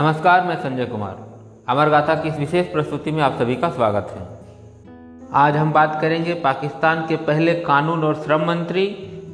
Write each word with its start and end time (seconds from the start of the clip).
नमस्कार, 0.00 0.44
मैं 0.44 0.54
संजय 0.56 0.84
कुमार। 0.84 1.16
अमर 1.68 1.88
गाथा 1.88 2.14
की 2.14 2.28
इस 2.28 2.38
विशेष 2.38 2.66
प्रस्तुति 2.66 3.12
में 3.12 3.22
आप 3.22 3.32
सभी 3.38 3.54
का 3.56 3.68
स्वागत 3.70 4.10
है। 4.10 4.22
आज 5.32 5.56
हम 5.56 5.72
बात 5.72 5.98
करेंगे 6.00 6.34
पाकिस्तान 6.34 7.06
के 7.06 7.16
पहले 7.16 7.54
कानून 7.54 8.04
और 8.04 8.14
श्रम 8.14 8.46
मंत्री 8.46 8.84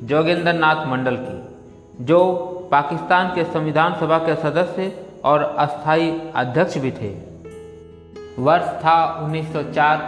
जोगेंद्र 0.03 0.53
नाथ 0.53 0.87
मंडल 0.87 1.17
की, 1.17 2.05
जो 2.05 2.19
पाकिस्तान 2.73 3.29
के 3.35 3.45
संविधान 3.45 3.95
सभा 3.95 4.19
के 4.19 4.35
सदस्य 4.35 4.91
और 5.25 5.43
अस्थाई 5.43 6.11
अध्यक्ष 6.35 6.79
भी 6.79 6.91
थे। 6.91 7.11
वर्ष 8.39 8.67
था 8.85 8.97
1904 9.23 10.03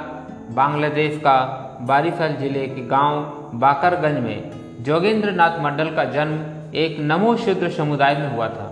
बांग्लादेश 0.50 1.18
का 1.18 1.36
बारिसल 1.80 2.34
ज़िले 2.34 2.66
के 2.66 2.86
गाँव 2.86 3.20
बाकरगंज 3.54 4.18
में। 4.24 4.50
जोगेंद्र 4.80 5.32
नाथ 5.32 5.62
मंडल 5.62 5.94
का 5.96 6.04
जन्म 6.10 6.74
एक 6.74 6.96
नमो 7.00 7.36
शूद्र 7.36 7.70
समुदाय 7.70 8.14
में 8.14 8.34
हुआ 8.34 8.48
था। 8.48 8.67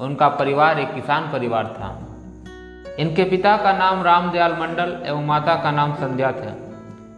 उनका 0.00 0.28
परिवार 0.28 0.78
एक 0.78 0.94
किसान 0.94 1.30
परिवार 1.32 1.66
था। 1.66 1.88
इनके 2.98 3.24
पिता 3.24 3.56
का 3.56 3.72
नाम 3.72 4.02
रामदयाल 4.02 4.52
मंडल 4.52 5.02
एवं 5.06 5.26
माता 5.26 5.54
का 5.54 5.70
नाम 5.70 5.94
संध्या 5.94 6.32
था। 6.32 6.56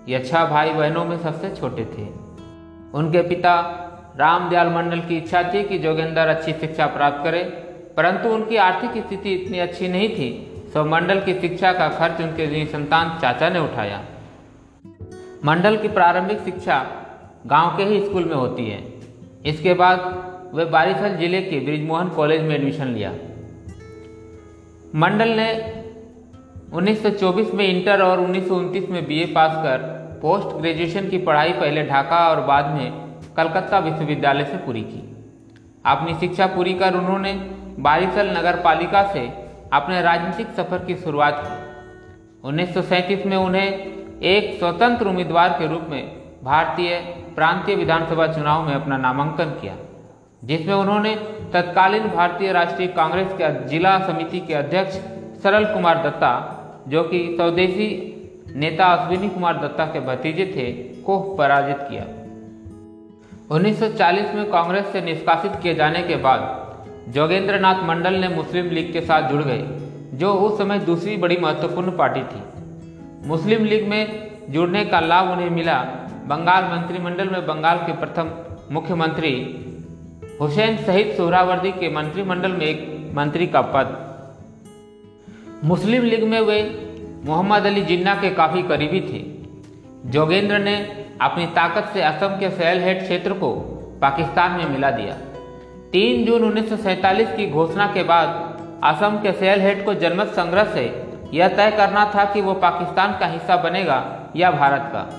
ये 0.09 0.19
छह 0.19 0.45
भाई 0.45 0.71
बहनों 0.71 1.05
में 1.05 1.19
सबसे 1.19 1.55
छोटे 1.57 1.85
थे। 1.85 2.07
उनके 2.95 3.23
पिता 3.23 3.55
रामदयाल 4.19 4.69
मंडल 4.69 5.01
की 5.01 5.17
इच्छा 5.17 5.43
थी 5.43 5.63
कि 5.63 5.79
जोगेंद्र 5.79 6.21
अच्छी 6.21 6.53
शिक्षा 6.53 6.87
प्राप्त 6.87 7.25
करे, 7.25 7.43
परंतु 7.97 8.29
उनकी 8.29 8.57
आर्थिक 8.57 9.07
स्थिति 9.07 9.33
इतनी 9.33 9.59
अच्छी 9.59 9.89
नहीं 9.89 10.09
थी, 10.09 10.31
सो 10.73 10.85
मंडल 10.85 11.21
की 11.21 11.41
शिक्षा 11.41 11.73
का 11.73 11.89
खर्च 11.89 12.21
उनके 12.21 12.47
लिए 12.47 12.67
संतान 12.67 13.19
चाचा 13.19 13.49
ने 13.49 13.59
उठाया। 13.59 14.01
मंडल 15.45 15.77
की 15.77 15.89
प्रारंभिक 15.89 16.41
शिक्षा 16.41 16.87
गाँव 17.47 17.77
के 17.77 17.85
ही 17.85 18.05
स्कूल 18.05 18.25
में 18.25 18.35
होती 18.35 18.69
है। 18.71 18.83
इसके 19.47 19.75
बाद 19.75 19.99
वे 20.53 20.65
बारिशल 20.65 21.17
ज़िले 21.17 21.41
के 21.43 21.59
ब्रिजमोहन 21.61 22.09
कॉलेज 22.09 22.43
में 22.43 22.55
एडमिशन 22.55 22.87
लिया। 22.87 23.11
मंडल 24.95 25.29
ने 25.29 25.47
1924 26.73 27.53
में 27.55 27.65
इंटर 27.67 28.03
और 28.03 28.21
उन्नीस 28.21 28.49
सौ 28.49 28.55
उनतीस 28.55 28.89
में 28.89 29.07
बीए 29.07 29.27
पास 29.27 29.53
कर 29.57 29.79
पोस्ट 30.23 30.57
ग्रेजुएशन 30.57 31.09
की 31.09 31.19
पढ़ाई 31.19 31.53
पहले 31.53 31.83
ढाका 31.83 32.19
और 32.29 32.41
बाद 32.41 32.67
में 32.71 32.91
कलकत्ता 33.37 33.79
विश्वविद्यालय 33.79 34.45
से 34.45 34.57
पूरी 34.57 34.83
की। 34.83 35.01
अपनी 35.85 36.15
शिक्षा 36.15 36.47
पूरी 36.47 36.75
कर 36.75 36.95
उन्होंने 36.95 37.33
बारिशल 37.79 38.31
नगर 38.31 38.57
पालिका 38.57 39.03
से 39.13 39.27
अपने 39.73 40.01
राजनीतिक 40.03 40.53
सफ़र 40.57 40.85
की 40.85 40.97
शुरुआत 40.97 41.41
की। 41.47 42.49
उन्नीस 42.49 42.75
सौ 42.75 42.83
सैंतीस 42.83 43.25
में 43.27 43.37
उन्हें 43.37 44.21
एक 44.25 44.59
स्वतंत्र 44.59 45.09
उम्मीदवार 45.09 45.57
के 45.59 45.67
रूप 45.67 45.87
में 45.91 46.03
भारतीय 46.45 46.97
प्रांतीय 47.35 47.77
विधानसभा 47.77 48.27
चुनाव 48.27 48.67
में 48.67 48.75
अपना 48.75 48.97
नामांकन 48.97 49.51
किया। 49.61 49.77
जिसमें 50.45 50.75
उन्होंने 50.75 51.15
तत्कालीन 51.53 52.09
भारतीय 52.09 52.53
राष्ट्रीय 52.53 52.89
कांग्रेस 52.89 53.29
के 53.33 53.69
जिला 53.69 53.99
समिति 53.99 54.41
के 54.41 54.55
अध्यक्ष 54.55 54.95
सरल 55.43 55.65
कुमार 55.65 56.03
दत्ता, 56.03 56.33
जो 56.89 57.03
कि 57.03 57.37
स्वदेशी 57.37 58.09
नेता 58.57 58.85
अश्विनी 58.85 59.29
कुमार 59.29 59.57
दत्ता 59.57 59.85
के 59.85 60.01
भतीजे 60.01 60.47
थे, 60.57 60.73
को 61.03 61.21
पराजित 61.21 61.77
किया। 61.81 62.05
1940 63.51 64.35
में 64.35 64.51
कांग्रेस 64.51 64.87
से 64.87 65.01
निष्कासित 65.01 65.53
किए 65.63 65.75
जाने 65.75 66.03
के 66.03 66.17
बाद 66.17 66.63
जोगेंद्र 67.09 67.59
नाथ 67.61 67.83
मंडल 67.83 68.15
ने 68.15 68.29
मुस्लिम 68.29 68.67
लीग 68.67 68.93
के 68.93 69.01
साथ 69.01 69.31
जुड़ 69.31 69.43
गए, 69.43 69.63
जो 70.15 70.35
उस 70.35 70.59
समय 70.59 70.79
दूसरी 70.79 71.17
बड़ी 71.17 71.37
महत्वपूर्ण 71.37 71.91
पार्टी 71.91 72.23
थी। 72.23 72.43
मुस्लिम 73.29 73.65
लीग 73.65 73.89
में 73.89 74.31
जुड़ने 74.51 74.85
का 74.85 75.01
लाभ 75.01 75.31
उन्हें 75.31 75.51
मिला। 75.51 75.79
बंगाल 76.27 76.65
मंत्रिमंडल 76.65 77.29
में 77.29 77.47
बंगाल 77.47 77.79
के 77.79 77.93
प्रथम 77.93 78.31
मुख्यमंत्री 78.71 79.59
हुसैन 80.41 80.77
शहीद 80.77 81.13
सोहरावर्दी 81.17 81.71
के 81.73 81.89
मंत्रिमंडल 81.89 82.53
में 82.53 82.65
एक 82.67 83.13
मंत्री 83.15 83.47
का 83.47 83.61
पद। 83.75 83.89
मुस्लिम 85.65 86.03
लीग 86.03 86.23
में 86.25 86.41
वे 86.41 86.59
मोहम्मद 87.25 87.67
अली 87.67 87.83
जिन्ना 87.83 88.15
के 88.15 88.31
काफ़ी 88.31 88.63
करीबी 88.63 89.01
थे। 89.03 89.21
जोगेंद्र 90.11 90.59
ने 90.59 90.75
अपनी 91.21 91.47
ताकत 91.47 91.91
से 91.95 92.03
असम 92.03 92.37
के 92.41 92.51
सैलहेट 92.51 93.03
क्षेत्र 93.03 93.33
को 93.33 93.53
पाकिस्तान 94.03 94.53
में 94.53 94.69
मिला 94.69 94.91
दिया। 94.91 95.17
3 95.91 96.25
जून 96.25 96.45
उन्नीस 96.45 96.73
की 97.37 97.51
घोषणा 97.51 97.87
के 97.87 98.03
बाद 98.03 98.29
असम 98.85 99.19
के 99.23 99.33
सैलहेट 99.33 99.85
को 99.85 99.95
जनमत 99.95 100.33
संग्रह 100.37 100.65
से 100.65 100.85
यह 101.35 101.49
तय 101.49 101.71
करना 101.71 102.05
था 102.15 102.25
कि 102.25 102.41
वो 102.41 102.55
पाकिस्तान 102.55 103.19
का 103.19 103.27
हिस्सा 103.27 103.57
बनेगा 103.57 103.99
या 104.37 104.51
भारत 104.51 104.91
का। 104.93 105.11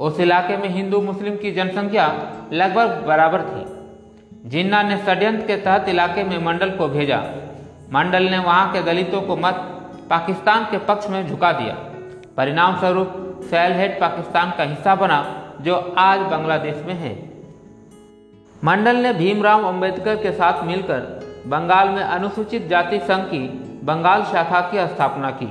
उस 0.00 0.20
इलाके 0.20 0.56
में 0.56 0.68
हिंदू 0.68 1.00
मुस्लिम 1.00 1.36
की 1.36 1.52
जनसंख्या 1.52 2.06
लगभग 2.52 3.04
बराबर 3.06 3.42
थी। 3.42 3.64
जिन्ना 4.44 4.82
ने 4.82 4.96
षड्यंत्र 4.98 5.46
के 5.46 5.56
तहत 5.56 5.88
इलाके 5.88 6.22
में 6.24 6.38
मंडल 6.44 6.70
को 6.70 6.86
भेजा, 6.88 7.16
मंडल 7.92 8.22
ने 8.22 8.38
वहाँ 8.38 8.72
के 8.72 8.82
दलितों 8.82 9.20
को 9.22 9.36
मत, 9.36 9.54
पाकिस्तान 10.10 10.64
के 10.64 10.78
पक्ष 10.78 11.08
में 11.10 11.26
झुका 11.28 11.52
दिया। 11.52 11.74
परिणाम 12.36 12.78
स्वरूप 12.78 13.40
सैलहेट 13.42 14.00
पाकिस्तान 14.00 14.52
का 14.58 14.64
हिस्सा 14.64 14.94
बना, 14.94 15.24
जो 15.60 15.76
आज 15.98 16.20
बांग्लादेश 16.20 16.82
में 16.86 16.94
है। 16.94 17.14
मंडल 18.64 18.96
ने 18.96 19.12
भीमराव 19.12 19.66
अंबेडकर 19.68 20.16
के 20.16 20.32
साथ 20.32 20.64
मिलकर 20.64 21.00
बंगाल 21.46 21.88
में 21.88 22.02
अनुसूचित 22.02 22.68
जाति 22.68 22.98
संघ 23.00 23.24
की 23.26 23.46
बंगाल 23.84 24.22
शाखा 24.24 24.60
की 24.70 24.86
स्थापना 24.88 25.30
की। 25.32 25.46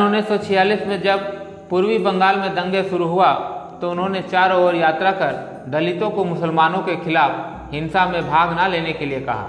उन्नीस 0.00 0.28
सौ 0.28 0.36
छियालीस 0.38 0.86
में 0.86 1.00
जब 1.02 1.20
पूर्वी 1.68 1.98
बंगाल 1.98 2.38
में 2.38 2.54
दंगे 2.54 2.82
शुरू 2.82 3.04
हुआ 3.04 3.32
तो 3.80 3.90
उन्होंने 3.90 4.20
चारों 4.22 4.62
ओर 4.64 4.74
यात्रा 4.74 5.10
कर 5.12 5.64
दलितों 5.68 6.10
को 6.10 6.24
मुसलमानों 6.24 6.78
के 6.78 6.96
खिलाफ 6.96 7.54
हिंसा 7.72 8.06
में 8.06 8.22
भाग 8.30 8.58
न 8.60 8.70
लेने 8.70 8.92
के 8.92 9.06
लिए 9.06 9.20
कहा। 9.20 9.48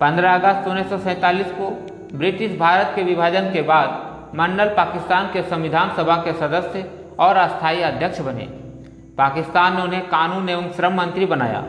15 0.00 0.34
अगस्त 0.34 0.68
उन्नीस 0.68 1.52
को 1.52 1.70
ब्रिटिश 2.18 2.58
भारत 2.58 2.92
के 2.96 3.02
विभाजन 3.02 3.52
के 3.52 3.62
बाद 3.62 4.02
मंडल 4.34 4.68
पाकिस्तान 4.68 5.26
के 5.32 5.42
संविधान 5.42 5.94
सभा 5.96 6.16
के 6.16 6.32
सदस्य 6.32 6.84
और 7.20 7.36
अस्थायी 7.36 7.82
अध्यक्ष 7.82 8.20
बने। 8.20 8.46
पाकिस्तान 9.18 9.76
ने 9.76 9.82
उन्हें 9.82 10.02
कानून 10.06 10.48
एवं 10.48 10.70
श्रम 10.70 10.94
मंत्री 10.94 11.26
बनाया। 11.26 11.64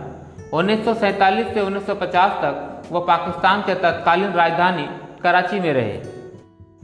उन्नीस 0.53 0.85
से 0.99 1.61
1950 1.61 2.31
तक 2.41 2.89
वो 2.91 2.99
पाकिस्तान 3.01 3.61
के 3.61 3.75
तत्कालीन 3.75 4.31
राजधानी 4.31 4.87
कराची 5.23 5.59
में 5.59 5.73
रहे। 5.73 5.97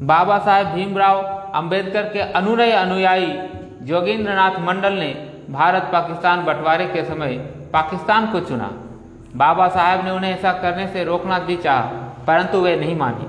बाबा 0.06 0.38
साहेब 0.40 0.68
भीमराव 0.68 1.22
अंबेडकर 1.56 2.04
के 2.04 2.20
अनुनय 2.20 2.72
अनुयायी 2.72 3.34
जोगेंद्र 3.82 4.34
नाथ 4.34 4.60
मंडल 4.60 4.94
ने 4.94 5.10
भारत 5.52 5.90
पाकिस्तान 5.92 6.44
बंटवारे 6.46 6.86
के 6.86 7.04
समय 7.04 7.38
पाकिस्तान 7.74 8.32
को 8.32 8.40
चुना। 8.40 8.70
बाबा 9.36 9.68
साहब 9.68 10.04
ने 10.06 10.12
उन्हें 10.12 10.32
ऐसा 10.34 10.52
करने 10.54 10.88
से 10.88 11.04
रोकना 11.04 11.40
भी 11.40 11.56
चाहा, 11.58 11.82
परंतु 12.28 12.58
वे 12.58 12.76
नहीं 12.76 12.96
माने। 12.96 13.28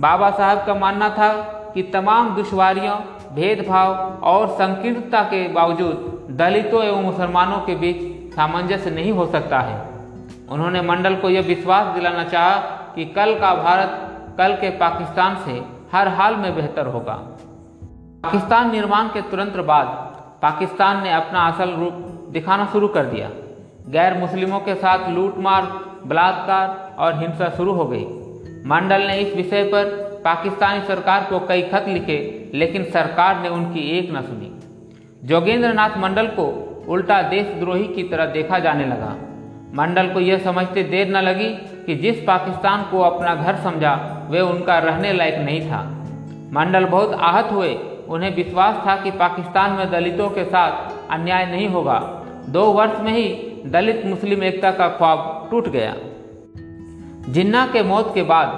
बाबा 0.00 0.30
साहब 0.30 0.64
का 0.66 0.74
मानना 0.74 1.08
था 1.08 1.32
कि 1.74 1.82
तमाम 1.82 2.34
दुश्वारियों, 2.34 2.96
भेदभाव 3.34 3.94
और 4.22 4.48
संकीर्णता 4.48 5.22
के 5.22 5.46
बावजूद 5.48 6.28
दलितों 6.30 6.82
एवं 6.84 7.02
मुसलमानों 7.02 7.58
के 7.58 7.74
बीच 7.74 8.34
सामंजस्य 8.34 8.90
नहीं 8.90 9.12
हो 9.12 9.26
सकता 9.26 9.60
है। 9.60 9.78
उन्होंने 10.50 10.82
मंडल 10.82 11.16
को 11.16 11.30
यह 11.30 11.42
विश्वास 11.42 11.94
दिलाना 11.94 12.24
चाहा 12.24 12.56
कि 12.94 13.04
कल 13.06 13.34
का 13.38 13.54
भारत, 13.54 13.98
कल 14.38 14.54
के 14.54 14.70
पाकिस्तान 14.78 15.36
से 15.36 15.62
हर 15.92 16.08
हाल 16.08 16.36
में 16.36 16.54
बेहतर 16.56 16.86
होगा। 16.86 17.14
पाकिस्तान 18.24 18.70
निर्माण 18.70 19.08
के 19.08 19.22
तुरंत 19.22 19.56
बाद 19.64 19.86
पाकिस्तान 20.42 21.02
ने 21.02 21.12
अपना 21.12 21.40
असल 21.46 21.70
रूप 21.70 21.92
दिखाना 22.32 22.66
शुरू 22.66 22.88
कर 22.88 23.04
दिया। 23.04 23.30
गैर 23.88 24.18
मुस्लिमों 24.18 24.60
के 24.60 24.74
साथ 24.74 25.08
लूटमार, 25.10 25.62
बलात्कार 26.06 26.96
और 26.98 27.18
हिंसा 27.18 27.48
शुरू 27.48 27.72
हो 27.72 27.84
गई। 27.84 28.04
मंडल 28.66 29.02
ने 29.02 29.16
इस 29.16 29.36
विषय 29.36 29.64
पर 29.64 29.84
पाकिस्तानी 30.24 30.80
सरकार 30.80 31.26
को 31.30 31.40
कई 31.40 31.62
खत 31.62 31.84
लिखे, 31.88 32.50
लेकिन 32.54 32.84
सरकार 32.84 33.40
ने 33.42 33.48
उनकी 33.48 33.80
एक 33.98 34.10
न 34.12 34.20
सुनी। 34.20 34.50
जोगेंद्र 35.26 35.72
नाथ 35.72 35.98
मंडल 35.98 36.26
को 36.26 36.46
उल्टा 36.88 37.22
देशद्रोही 37.22 37.84
की 37.84 38.02
तरह 38.02 38.26
देखा 38.26 38.58
जाने 38.58 38.86
लगा। 38.86 39.16
मंडल 39.74 40.08
को 40.08 40.20
यह 40.20 40.38
समझते 40.38 40.82
देर 40.82 41.08
न 41.08 41.16
लगी 41.16 41.48
कि 41.86 41.94
जिस 41.94 42.22
पाकिस्तान 42.22 42.82
को 42.82 43.00
अपना 43.00 43.34
घर 43.34 43.56
समझा, 43.56 44.26
वे 44.30 44.40
उनका 44.40 44.78
रहने 44.78 45.12
लायक 45.12 45.38
नहीं 45.38 45.60
था। 45.70 45.82
मंडल 46.52 46.84
बहुत 46.84 47.14
आहत 47.14 47.52
हुए 47.52 47.68
उन्हें 48.10 48.34
विश्वास 48.36 48.86
था 48.86 48.96
कि 48.96 49.10
पाकिस्तान 49.10 49.72
में 49.72 49.90
दलितों 49.90 50.30
के 50.30 50.44
साथ 50.44 50.92
अन्याय 51.10 51.46
नहीं 51.46 51.68
होगा। 51.68 51.98
दो 52.48 52.64
वर्ष 52.72 53.00
में 53.00 53.12
ही 53.12 53.24
दलित 53.66 54.02
मुस्लिम 54.06 54.42
एकता 54.42 54.70
का 54.70 54.88
ख्वाब 54.88 55.48
टूट 55.50 55.68
गया। 55.68 55.94
जिन्ना 57.32 57.66
के 57.66 57.82
मौत 57.82 58.14
के 58.14 58.22
बाद 58.22 58.48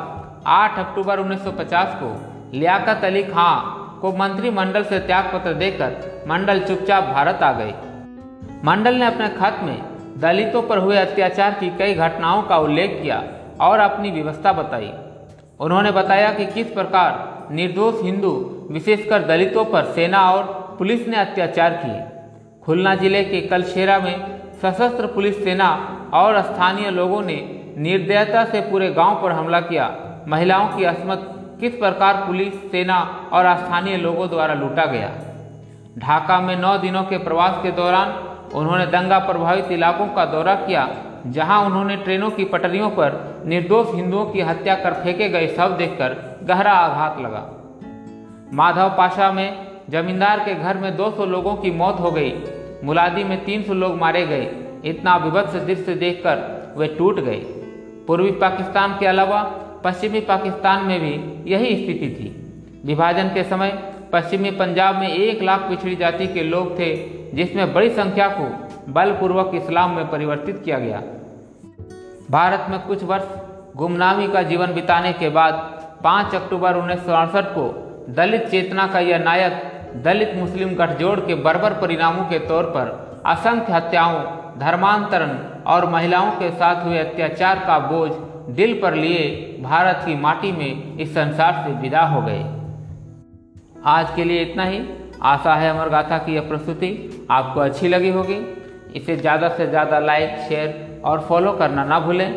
8 0.46 0.78
अक्टूबर 0.78 1.19
1950 1.19 1.96
को 2.02 2.32
लियाकत 2.58 3.04
अली 3.04 3.22
खां 3.22 3.56
को 4.00 4.12
मंत्रिमंडल 4.12 4.84
से 4.84 4.99
त्यागपत्र 4.99 5.52
देकर 5.52 6.25
मंडल 6.28 6.60
चुपचाप 6.60 7.04
भारत 7.04 7.43
आ 7.43 7.52
गए 7.52 7.75
मंडल 8.64 8.94
ने 8.94 9.06
अपने 9.06 9.28
खत 9.28 9.60
में 9.62 9.82
दलितों 10.19 10.62
पर 10.62 10.78
हुए 10.78 10.96
अत्याचार 10.96 11.52
की 11.52 11.70
कई 11.70 11.94
घटनाओं 11.94 12.43
का 12.43 12.56
उल्लेख 12.58 12.99
किया 13.02 13.22
और 13.60 13.78
अपनी 13.78 14.10
व्यवस्था 14.10 14.52
बताई। 14.52 14.93
उन्होंने 15.60 15.90
बताया 15.90 16.32
कि 16.32 16.46
किस 16.46 16.66
प्रकार 16.66 17.31
निर्दोष 17.50 18.02
हिंदू, 18.02 18.30
विशेषकर 18.70 19.22
दलितों 19.22 19.64
पर 19.64 19.84
सेना 19.84 20.20
और 20.30 20.42
पुलिस 20.78 21.06
ने 21.08 21.16
अत्याचार 21.16 21.70
किए। 21.76 22.00
खुलना 22.62 22.94
ज़िले 22.94 23.22
के 23.24 23.40
कलशेरा 23.40 23.98
में 23.98 24.40
सशस्त्र 24.62 25.06
पुलिस 25.06 25.42
सेना 25.44 25.68
और 26.14 26.40
स्थानीय 26.42 26.90
लोगों 26.90 27.22
ने 27.22 27.36
निर्दयता 27.78 28.44
से 28.44 28.60
पूरे 28.60 28.90
गाँव 28.90 29.22
पर 29.22 29.32
हमला 29.32 29.60
किया। 29.60 29.90
महिलाओं 30.28 30.66
की 30.68 30.84
असमत 30.84 31.28
किस 31.60 31.74
प्रकार 31.74 32.16
पुलिस, 32.26 32.54
सेना 32.70 32.98
और 33.32 33.56
स्थानीय 33.56 33.96
लोगों 33.96 34.28
द्वारा 34.28 34.54
लूटा 34.54 34.84
गया? 34.84 35.10
ढाका 35.98 36.40
में 36.40 36.56
नौ 36.56 36.76
दिनों 36.78 37.02
के 37.02 37.18
प्रवास 37.18 37.62
के 37.62 37.70
दौरान 37.70 38.08
उन्होंने 38.54 38.86
दंगा 38.86 39.18
प्रभावित 39.18 39.70
इलाकों 39.72 40.06
का 40.06 40.24
दौरा 40.24 40.54
किया 40.54 40.84
जहाँ 41.26 41.64
उन्होंने 41.64 41.96
ट्रेनों 41.96 42.30
की 42.30 42.44
पटरियों 42.44 42.90
पर 42.90 43.42
निर्दोष 43.46 43.94
हिंदुओं 43.94 44.26
की 44.26 44.40
हत्या 44.40 44.74
कर 44.74 44.92
फेंके 44.92 45.28
गए 45.28 45.46
शव 45.46 45.69
देखकर 45.69 46.40
गहरा 46.44 46.72
आघात 46.72 47.20
लगा। 47.20 47.58
माधव 48.54 48.88
पाशा 48.88 49.32
में 49.32 49.66
जमींदार 49.90 50.40
के 50.40 50.54
घर 50.54 50.78
में 50.78 50.96
200 50.96 51.26
लोगों 51.26 51.54
की 51.54 51.70
मौत 51.70 52.00
हो 52.00 52.10
गई। 52.10 52.32
मुलादी 52.84 53.24
में 53.24 53.44
300 53.44 53.74
लोग 53.74 53.98
मारे 53.98 54.26
गए। 54.26 54.50
इतना 54.84 55.16
विभत्स 55.16 55.54
दृश्य 55.54 55.94
देखकर 55.94 56.62
वे 56.76 56.86
टूट 56.86 57.20
गए। 57.20 57.40
पूर्वी 58.06 58.30
पाकिस्तान 58.30 58.96
के 59.00 59.06
अलावा 59.06 59.42
पश्चिमी 59.84 60.20
पाकिस्तान 60.20 60.84
में 60.84 61.00
भी 61.00 61.50
यही 61.52 61.84
स्थिति 61.84 62.06
थी। 62.06 62.38
विभाजन 62.84 63.28
के 63.28 63.44
समय 63.44 63.92
पश्चिमी 64.12 64.50
पंजाब 64.50 64.96
में 64.96 65.08
एक 65.08 65.42
लाख 65.42 65.60
पिछड़ी 65.60 65.96
जाति 65.96 66.26
के 66.26 66.42
लोग 66.42 66.78
थे, 66.78 66.96
जिसमें 67.34 67.75
बड़ी 67.75 67.90
संख्या 67.90 68.28
को 68.28 68.62
बलपूर्वक 68.88 69.50
इस्लाम 69.55 69.90
में 69.90 70.11
परिवर्तित 70.11 70.62
किया 70.64 70.79
गया। 70.79 71.02
भारत 72.31 72.67
में 72.70 72.81
कुछ 72.81 73.05
वर्ष 73.05 73.25
गुमनामी 73.76 74.29
का 74.29 74.43
जीवन 74.43 74.73
बिताने 74.73 75.12
के 75.12 75.29
बाद 75.29 75.55
5 76.05 76.34
अक्टूबर 76.34 76.75
उन्नीस 76.75 77.05
को 77.06 77.88
दलित 78.11 78.49
चेतना 78.49 78.87
का 78.87 78.99
यह 78.99 79.19
नायक 79.19 79.73
दलित 80.05 80.32
मुस्लिम 80.37 80.75
गठजोड़ 80.75 81.20
के 81.20 81.34
बर्बर 81.34 81.73
परिणामों 81.73 82.25
के 82.25 82.38
तौर 82.38 82.64
पर 82.64 83.23
असंख्य 83.26 83.73
हत्याओं, 83.73 84.23
धर्मांतरण 84.58 85.62
और 85.67 85.90
महिलाओं 85.90 86.31
के 86.31 86.50
साथ 86.50 86.85
हुए 86.85 86.99
अत्याचार 86.99 87.58
का 87.58 87.78
बोझ 87.78 88.11
दिल 88.55 88.81
पर 88.82 88.94
लिए 88.94 89.58
भारत 89.62 90.02
की 90.06 90.14
माटी 90.14 90.52
में 90.52 90.99
इस 90.99 91.14
संसार 91.14 91.64
से 91.67 91.73
विदा 91.75 92.00
हो 92.00 92.23
गए। 92.23 92.44
आज 93.85 94.14
के 94.17 94.25
लिए 94.25 94.43
इतना 94.43 94.64
ही। 94.64 94.82
आशा 95.23 95.55
है 95.55 95.70
अमर 95.70 95.88
गाथा 95.88 96.19
की 96.19 96.35
यह 96.35 96.40
प्रस्तुति 96.40 97.26
आपको 97.31 97.61
अच्छी 97.61 97.88
लगी 97.88 98.08
होगी। 98.08 98.62
इसे 98.96 99.16
ज़्यादा 99.16 99.48
से 99.48 99.66
ज़्यादा 99.66 99.98
लाइक 99.98 100.36
शेयर 100.48 101.00
और 101.04 101.20
फॉलो 101.20 101.52
करना 101.52 101.84
ना 101.84 102.00
भूलें। 102.00 102.30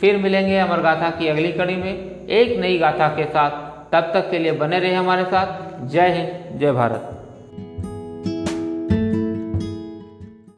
फिर 0.00 0.16
मिलेंगे 0.16 0.58
अमर 0.58 0.80
गाथा 0.80 1.10
की 1.10 1.28
अगली 1.28 1.52
कड़ी 1.52 1.76
में 1.76 2.26
एक 2.30 2.58
नई 2.60 2.78
गाथा 2.78 3.08
के 3.08 3.24
साथ। 3.26 3.68
तब 3.92 4.10
तक 4.14 4.30
के 4.30 4.38
लिए 4.38 4.52
बने 4.52 4.78
रहे 4.78 4.94
हमारे 4.94 5.24
साथ। 5.24 5.86
जय 5.86 6.08
हिंद, 6.08 6.58
जय 6.60 6.72
भारत। 6.72 7.19